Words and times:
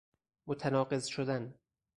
متناقص 0.47 1.07
شدن 1.09 1.53